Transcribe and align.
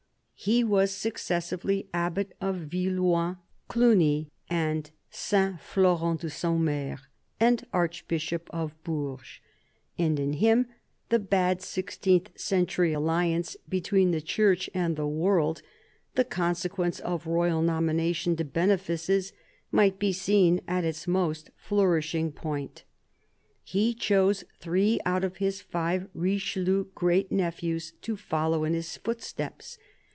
He 0.43 0.63
was 0.63 0.89
successively 0.89 1.87
Abbot 1.93 2.33
of 2.41 2.55
Villeloing, 2.67 3.37
Cluny, 3.67 4.31
and 4.49 4.89
St. 5.11 5.59
Florent 5.61 6.21
de 6.21 6.31
Saumur, 6.31 6.97
and 7.39 7.63
Archbishop 7.71 8.49
of 8.51 8.73
Bourges, 8.83 9.39
and 9.99 10.19
in 10.19 10.33
him 10.33 10.65
the 11.09 11.19
bad 11.19 11.61
sixteenth 11.61 12.31
century 12.39 12.91
alliance 12.91 13.55
between 13.69 14.09
the 14.09 14.19
Church 14.19 14.67
and 14.73 14.95
the 14.95 15.05
world, 15.05 15.61
the 16.15 16.25
consequence 16.25 16.99
of 17.01 17.27
royal 17.27 17.61
nomination 17.61 18.35
to 18.37 18.43
benefices, 18.43 19.33
might 19.71 19.99
be 19.99 20.11
seen 20.11 20.59
at 20.67 20.83
its 20.83 21.07
most 21.07 21.51
flourishing 21.55 22.31
point. 22.31 22.83
He 23.63 23.93
chose 23.93 24.43
three 24.59 24.99
out 25.05 25.23
of 25.23 25.37
his 25.37 25.61
five 25.61 26.07
Richelieu 26.15 26.85
great 26.95 27.31
nephews 27.31 27.91
to 28.01 28.15
follow 28.17 28.63
in 28.63 28.73
his 28.73 28.97
footsteps. 28.97 29.77